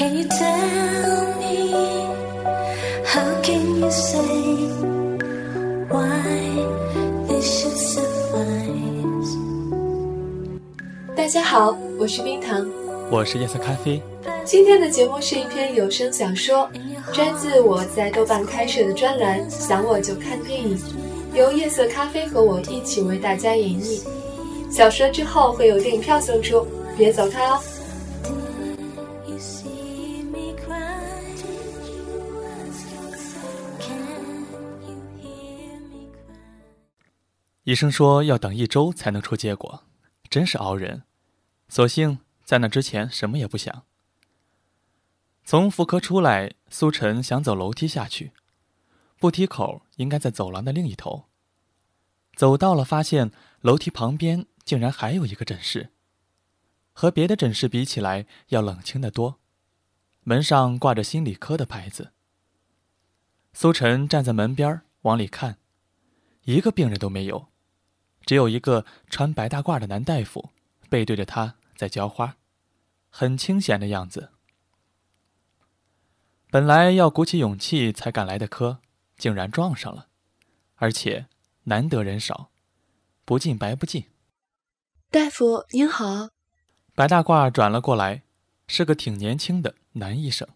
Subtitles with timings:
[0.00, 1.54] Can you tell me
[3.04, 4.39] how can you say
[11.50, 12.64] 好，我是冰糖。
[13.10, 14.00] 我是夜色咖啡，
[14.44, 16.70] 今天的节目是一篇有声小说，
[17.12, 20.78] 摘自我在豆瓣开设的专栏“想我就看电影”，
[21.34, 24.00] 由夜色咖啡和我一起为大家演绎。
[24.70, 26.64] 小说之后会有电影票送出，
[26.96, 27.60] 别走开哦。
[37.64, 39.80] 医生说要等一周才能出结果，
[40.30, 41.02] 真是熬人。
[41.70, 43.84] 索性在那之前什么也不想。
[45.44, 48.32] 从妇科出来，苏晨想走楼梯下去，
[49.20, 51.26] 步梯口应该在走廊的另一头。
[52.34, 55.90] 走到了，发现楼梯旁边竟然还有一个诊室，
[56.92, 59.38] 和别的诊室比起来要冷清得多。
[60.24, 62.12] 门上挂着心理科的牌子。
[63.52, 65.58] 苏晨站在门边往里看，
[66.42, 67.46] 一个病人都没有，
[68.26, 70.50] 只有一个穿白大褂的男大夫
[70.88, 72.36] 背对着他在浇花，
[73.08, 74.32] 很清闲的样子。
[76.50, 78.82] 本来要鼓起勇气才赶来的科，
[79.16, 80.08] 竟然撞上了，
[80.74, 81.28] 而且
[81.62, 82.50] 难得人少，
[83.24, 84.10] 不进白不进。
[85.10, 86.28] 大夫您好，
[86.94, 88.24] 白大褂转了过来，
[88.66, 90.46] 是个挺年轻的男医生，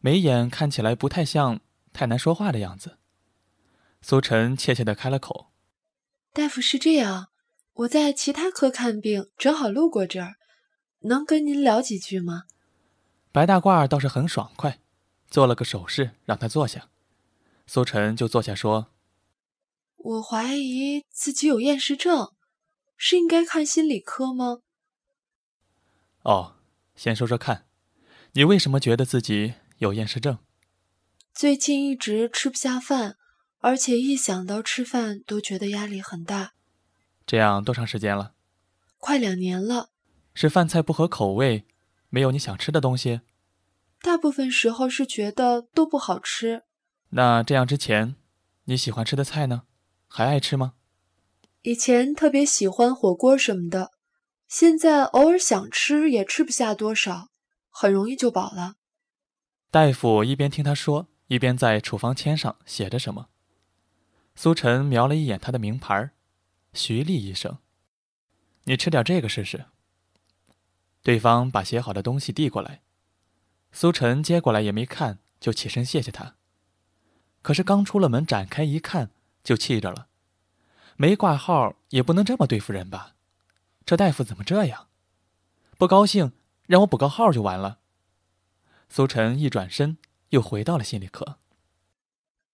[0.00, 1.60] 眉眼看起来不太像
[1.92, 2.98] 太难说话的样子。
[4.02, 5.52] 苏晨怯怯的开了口
[6.32, 7.28] 大夫是这样，
[7.78, 10.34] 我在其他科看病，正好路过这儿，
[11.02, 12.42] 能跟您聊几句吗？
[13.30, 14.80] 白大褂倒是很爽快，
[15.30, 16.88] 做了个手势让他坐下。
[17.68, 18.88] 苏晨就坐下说
[19.96, 22.32] 我怀疑自己有厌食症，
[22.96, 24.58] 是应该看心理科吗
[26.24, 26.56] ？：“哦，
[26.96, 27.66] 先说说看，
[28.32, 30.38] 你为什么觉得自己有厌食症？
[31.32, 33.16] 最近一直吃不下饭，
[33.60, 36.54] 而且一想到吃饭都觉得压力很大，
[37.28, 38.32] 这样多长时间了？
[38.96, 39.90] 快两年了。
[40.32, 41.66] 是饭菜不合口味，
[42.08, 43.20] 没有你想吃的东西？
[44.00, 46.62] 大部分时候是觉得都不好吃。
[47.10, 48.16] 那这样之前，
[48.64, 49.64] 你喜欢吃的菜呢？
[50.06, 50.72] 还爱吃吗？
[51.60, 53.90] 以前特别喜欢火锅什么的，
[54.48, 57.28] 现在偶尔想吃也吃不下多少，
[57.68, 58.76] 很容易就饱了。
[59.70, 63.28] 大夫一边听他说，一边在处方签上写着什么。
[64.34, 66.12] 苏晨瞄了一眼他的名牌儿，
[66.78, 67.58] 徐丽医生。
[68.64, 69.66] 你吃点这个试试。
[71.02, 72.82] 对方把写好的东西递过来，
[73.72, 76.36] 苏晨接过来也没看，就起身谢谢他。
[77.42, 79.10] 可是刚出了门，展开一看，
[79.42, 80.06] 就气着了。
[80.96, 83.16] 没挂号也不能这么对付人吧？
[83.84, 84.88] 这大夫怎么这样？
[85.76, 86.32] 不高兴
[86.66, 87.80] 让我补个号就完了。
[88.88, 89.98] 苏晨一转身，
[90.30, 91.38] 又回到了心理科。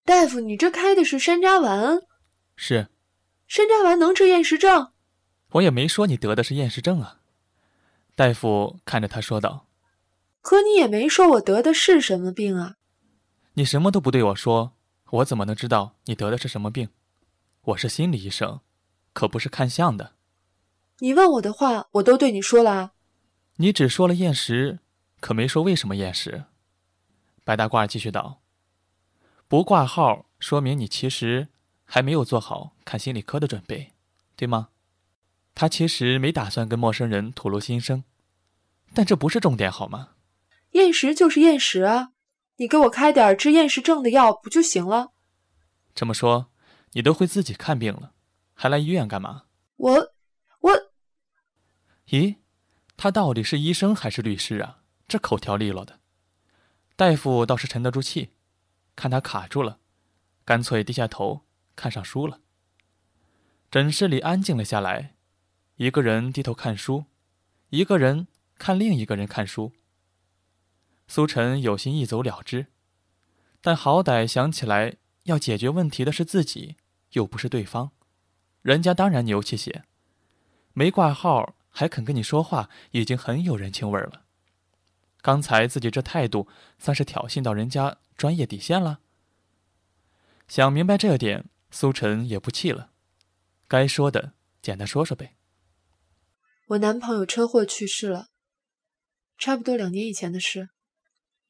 [0.04, 2.02] 大夫，你这开的是山楂丸，
[2.56, 2.88] 是，
[3.46, 4.92] 山楂丸能治厌食症？
[5.52, 7.20] 我也没说你得的是厌食症啊。
[8.14, 9.66] 大夫看着他说道
[10.40, 12.76] 可你也没说我得的是什么病啊。
[13.54, 14.72] ：“你什么都不对我说，
[15.10, 16.88] 我怎么能知道你得的是什么病？
[17.62, 18.60] 我是心理医生，
[19.12, 20.12] 可不是看相的。
[20.98, 22.92] 你问我的话，我都对你说了啊。
[23.56, 24.80] 你只说了厌食，
[25.20, 26.44] 可没说为什么厌食。”
[27.44, 28.42] 白大褂继续道
[29.48, 31.48] ：“不挂号，说明你其实
[31.94, 33.92] 还没有做好看心理科的准备，
[34.34, 34.70] 对吗？”
[35.54, 38.02] 他其实没打算跟陌生人吐露心声，
[38.92, 40.14] 但这不是重点，好吗？
[40.72, 42.10] 厌食就是厌食啊，
[42.56, 45.12] 你给我开点治厌食症的药不就行了？
[45.94, 46.50] 这么说，
[46.94, 48.14] 你都会自己看病了，
[48.54, 49.44] 还来医院干嘛？
[49.76, 50.12] 我
[50.62, 50.72] 我
[52.08, 52.38] 咦，
[52.96, 54.80] 他到底是医生还是律师啊？
[55.06, 56.00] 这口条利落的。
[56.96, 58.30] 大夫倒是沉得住气，
[58.96, 59.78] 看他卡住了，
[60.44, 61.42] 干脆低下头
[61.76, 62.40] 看上书了。
[63.70, 65.14] 诊室里安静了下来，
[65.76, 67.06] 一个人低头看书，
[67.70, 69.72] 一个人看另一个人看书。
[71.06, 72.68] 苏晨有心一走了之，
[73.60, 76.76] 但好歹想起来要解决问题的是自己，
[77.12, 77.90] 又不是对方，
[78.62, 79.84] 人家当然牛气些。
[80.72, 84.22] 没挂号还肯跟你说话，已经很有人情味了。
[85.20, 86.46] 刚才自己这态度，
[86.78, 89.00] 算是挑衅到人家专业底线了。
[90.46, 92.92] 想明白这点，苏晨也不气了，
[93.66, 95.34] 该说的简单说说呗。
[96.68, 98.28] 我男朋友车祸去世了，
[99.36, 100.68] 差不多两年以前的事。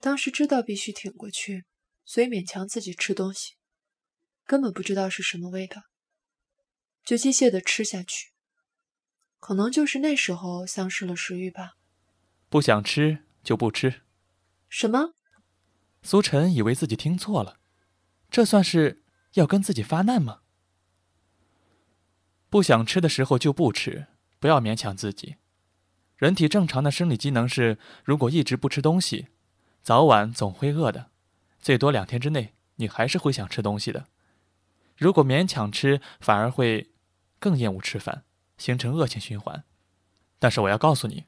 [0.01, 1.67] 当时知道必须挺过去，
[2.07, 3.57] 所以勉强自己吃东西，
[4.47, 5.83] 根本不知道是什么味道，
[7.05, 8.33] 就机械的吃下去。
[9.39, 11.75] 可能就是那时候丧失了食欲吧。
[12.49, 14.01] 不想吃就不吃。
[14.71, 15.13] 什么？
[16.03, 17.61] 苏晨以为自己听错了，
[18.31, 19.04] 这算是
[19.35, 20.41] 要跟自己发难吗？
[22.51, 24.07] 不想吃的时候就不吃，
[24.39, 25.37] 不要勉强自己。
[26.17, 29.29] 人体正常的生理机能是，如果一直不吃东西，
[29.83, 31.11] 早晚总会饿的，
[31.61, 34.07] 最多两天之内你还是会想吃东西的。
[34.97, 36.93] 如果勉强吃，反而会
[37.41, 38.25] 更厌恶吃饭，
[38.57, 39.65] 形成恶性循环。
[40.39, 41.25] 但是我要告诉你，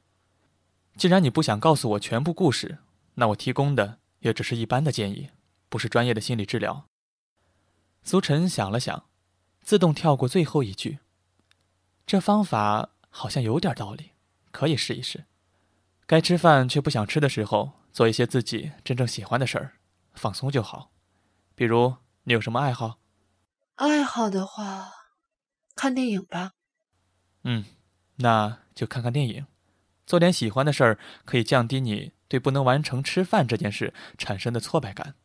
[0.95, 2.77] 既然你不想告诉我全部故事，
[3.15, 5.29] 那我提供的也只是一般的建议，
[5.67, 6.87] 不是专业的心理治疗。
[8.07, 9.09] 苏晨想了想，
[9.63, 10.99] 自动跳过最后一句。
[12.05, 14.11] 这方法好像有点道理，
[14.51, 15.25] 可以试一试。
[16.05, 19.73] 该吃饭却不想吃的时候，做一些自己真正喜欢的事儿，
[20.13, 20.93] 放松就好。
[21.53, 22.97] 比如，你有什么爱好？
[23.75, 24.89] 爱好的话，
[25.75, 26.53] 看电影吧。
[27.43, 27.65] 嗯，
[28.19, 29.45] 那就看看电影，
[30.05, 35.15] 做点喜欢的事儿，可以降低你对不能完成吃饭这件事产生的挫败感。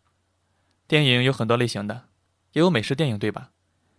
[0.89, 2.09] 电影有很多类型的，
[2.53, 3.51] 也有美食电影，对吧？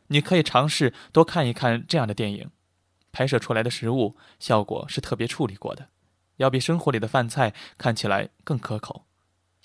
[0.07, 2.51] 你可以尝试多看一看这样的电影。
[3.11, 5.89] 拍摄出来的食物效果是特别处理过的，
[6.37, 9.05] 要比生活里的饭菜看起来更可口，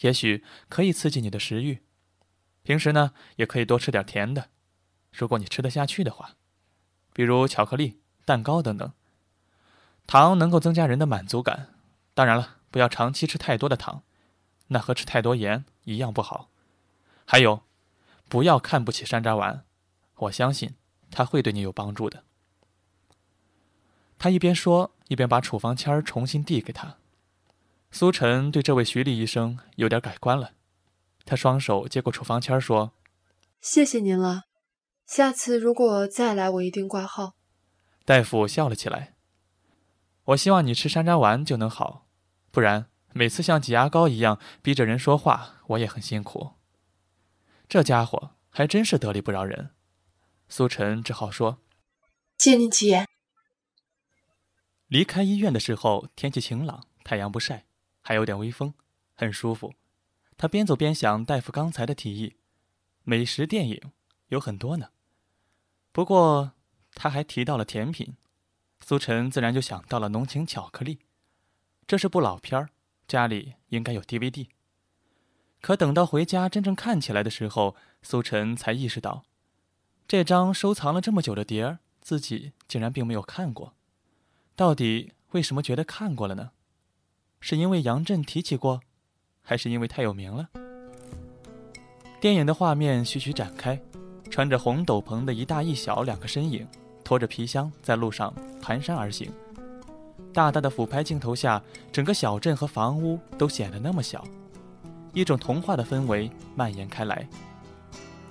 [0.00, 1.82] 也许可以刺激你的食欲。
[2.62, 4.50] 平时呢，也可以多吃点甜的，
[5.10, 6.36] 如果你吃得下去的话，
[7.14, 8.92] 比如巧克力、蛋糕等等。
[10.06, 11.74] 糖能够增加人的满足感，
[12.12, 14.02] 当然了，不要长期吃太多的糖，
[14.68, 16.50] 那和吃太多盐一样不好。
[17.24, 17.62] 还有，
[18.28, 19.64] 不要看不起山楂丸，
[20.16, 20.74] 我相信
[21.10, 22.24] 他会对你有帮助的。
[24.18, 26.96] 他一边说，一边把处方签儿重新递给他。
[27.90, 30.52] 苏晨对这位徐丽医生有点改观了，
[31.24, 32.92] 他双手接过处方签儿说
[33.62, 34.42] ：“谢谢您了，
[35.06, 37.34] 下次如果再来，我一定挂号。”
[38.04, 39.14] 大夫笑了起来
[40.24, 42.06] ：“我希望你吃山楂丸就能好，
[42.50, 46.50] 不然每次像挤牙膏一样逼着人说话，我也很辛苦。”
[47.68, 49.74] 这家伙还真是得理不饶人。
[50.48, 51.58] 苏晨只好说
[52.38, 53.06] ：“借您吉言。”
[54.88, 57.66] 离开医院的时候，天气晴朗，太阳不晒，
[58.00, 58.72] 还有点微风，
[59.14, 59.74] 很舒服。
[60.38, 62.36] 他边走边想大夫刚才的提议，
[63.02, 63.92] 美食电影
[64.28, 64.88] 有很多呢。
[65.92, 66.52] 不过
[66.94, 68.16] 他还提到了甜品，
[68.80, 71.00] 苏晨自然就想到了浓情巧克力。
[71.86, 72.70] 这是部老片儿，
[73.06, 74.48] 家里应该有 DVD。
[75.60, 79.24] 可等到回家真正看起来的时候，苏晨才意识到，
[80.06, 83.74] 这张收藏了这么久的碟儿，自己竟然并没有看过。
[84.54, 86.50] 到底为什么觉得看过了呢？
[87.40, 88.80] 是因为杨震提起过，
[89.42, 90.48] 还是因为太有名了？
[92.20, 93.80] 电影的画面徐徐展开，
[94.30, 96.66] 穿着红斗篷的一大一小两个身影，
[97.04, 99.32] 拖着皮箱在路上蹒跚而行。
[100.32, 101.62] 大大的俯拍镜头下，
[101.92, 104.24] 整个小镇和房屋都显得那么小，
[105.18, 107.28] 一种童话的氛围蔓延开来。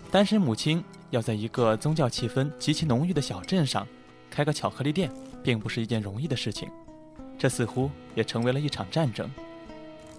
[0.09, 3.87] 单身母亲要在一个宗教气氛极其浓郁的小镇上
[4.29, 5.11] 开个巧克力店。
[5.43, 6.69] 并不是一件容易的事情，
[7.37, 9.29] 这似乎也成为了一场战争。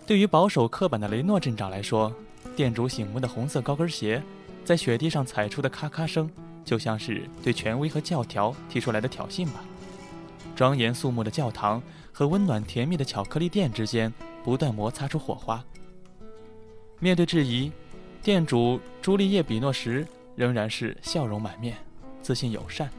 [0.07, 2.11] 对于保守刻板的雷诺镇长来说，
[2.57, 4.23] 店主醒目的红色高跟鞋
[4.65, 6.31] 在雪地上踩出的咔咔声，
[6.65, 9.63] 就像是对权威和教条提出来的挑衅吧。
[10.57, 14.11] 庄严肃穆的教堂和温暖甜蜜的巧克力店之间
[14.43, 15.63] 不断摩擦出火花。
[17.00, 17.71] 面对质疑，
[18.23, 21.76] 店主朱丽叶·比诺什仍然是笑容满面，
[22.23, 22.90] 自信友善。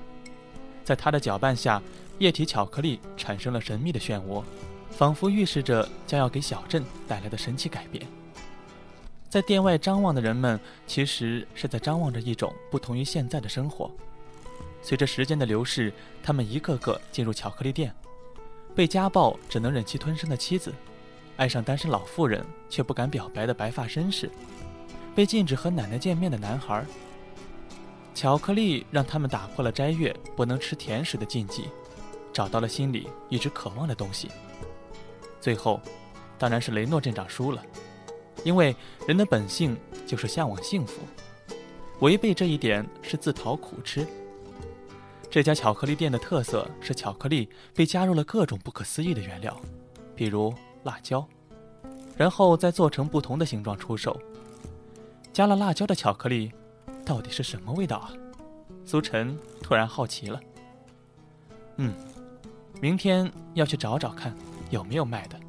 [0.84, 1.82] 在他的搅拌下。
[2.20, 4.44] 液体巧克力产生了神秘的漩涡，
[4.92, 8.06] 仿佛预示着将要给小镇带来的神奇改变。
[9.30, 13.90] 在店外张望的人们，其实是在张望着一种不同于现在的生活。
[14.82, 17.96] 随着时间的流逝，他们一个个进入巧克力店，
[18.76, 20.74] 被家暴只能忍气吞声的妻子，
[21.40, 24.30] 爱上单身老妇人却不敢表白的白发绅士，
[25.16, 26.86] 被禁止和奶奶见面的男孩。
[28.14, 31.70] 巧克力让他们打破了斋月不能吃甜食的禁忌。
[32.32, 34.30] 找到了心里一直渴望的东西。
[35.42, 35.82] 最后，
[36.38, 37.62] 当然是雷诺镇长输了，
[38.44, 38.76] 因为
[39.08, 41.02] 人的本性就是向往幸福，
[42.02, 44.06] 违背这一点是自讨苦吃。
[45.30, 49.60] 这家巧克力店的特色是巧克力被加入了各种不可思议的原料，
[50.16, 50.54] 比如
[50.84, 51.28] 辣椒，
[52.18, 54.20] 然后再做成不同的形状出售。
[55.32, 56.52] 加了辣椒的巧克力，
[57.06, 58.12] 到底是什么味道啊？
[58.86, 60.40] 苏晨突然好奇了。
[61.78, 61.94] 嗯，
[62.82, 64.36] 明天要去找找看
[64.70, 65.40] 有没有卖的。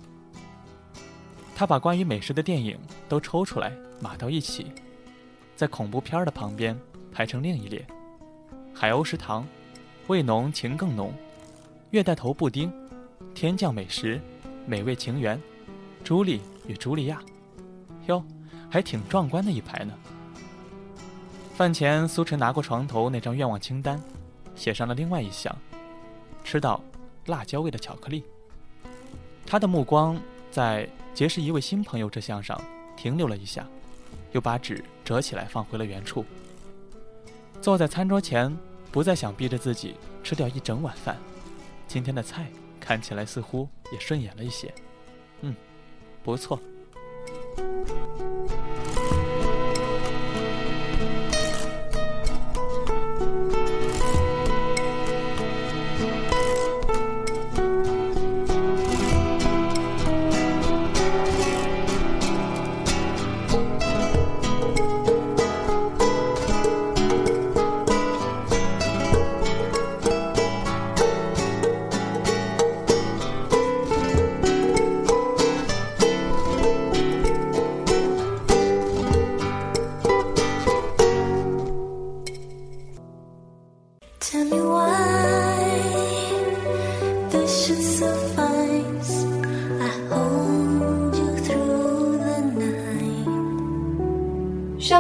[1.55, 4.73] 他把关于美食的电影都抽出来码到一起，
[5.57, 6.79] 在恐怖片的旁边
[7.13, 7.87] 排成另一列：
[8.75, 9.47] 海鸥食堂、
[10.07, 11.13] 味浓情更浓、
[11.91, 12.73] 月带头布丁、
[13.35, 14.21] 天降美食、
[14.71, 15.37] 美味情缘、
[16.05, 17.21] 朱莉与茱莉亚。
[18.07, 18.25] 哟，
[18.71, 19.93] 还挺壮观的一排呢。
[21.57, 24.01] 饭前，苏晨拿过床头那张愿望清单，
[24.55, 25.53] 写上了另外一项：
[26.45, 26.81] 吃到
[27.27, 28.23] 辣椒味的巧克力。
[29.45, 30.17] 他的目光
[30.53, 30.89] 在。
[31.13, 32.59] 结识一位新朋友这项上
[32.97, 33.67] 停留了一下，
[34.31, 36.25] 又把纸折起来放回了原处。
[37.61, 38.57] 坐在餐桌前，
[38.93, 41.19] 不再想逼着自己吃掉一整碗饭。
[41.89, 42.47] 今天的菜
[42.91, 44.75] 看起来似乎也顺眼了一些，
[45.43, 45.55] 嗯，
[46.25, 46.61] 不错。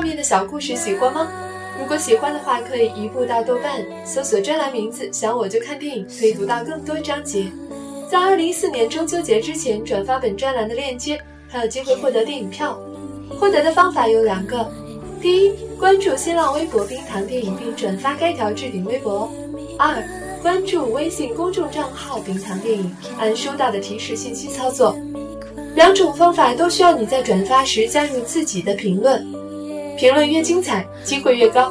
[0.01, 1.31] 上面的小故事喜欢吗？
[1.79, 7.53] 如果喜欢的话，可以移步到豆瓣搜索专栏名字“想我就看电影”，可以读到更多章节。
[8.11, 12.81] 在二零一四年中秋节之前转发本专栏的链接，还有机会获得电影票。
[13.39, 14.67] 获得的方法有两个：
[15.21, 19.29] 第一，关注新浪微博“冰糖电影”并转发该条置顶微博；
[19.79, 20.03] 二，
[20.41, 22.91] 关注微信公众账号“冰糖电影”，
[23.21, 24.97] 按收到的提示信息操作。
[25.75, 29.23] 两种方法都需要你在转发时加入自己的评论。
[30.01, 31.71] 评论越精彩，机会越高。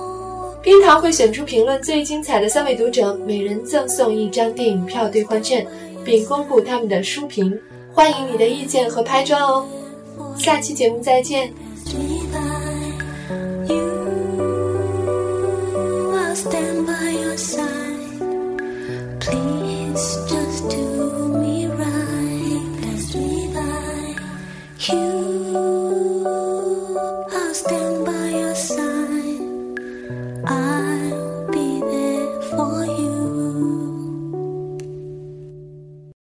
[0.61, 5.65] 冰糖会选出评论最精彩的三位读者，每人赠送一张电影票兑换券，
[6.05, 7.59] 并公布他们的书评。
[7.91, 9.65] 欢迎你的意见和拍照哦！
[10.37, 11.51] 下期节目再见。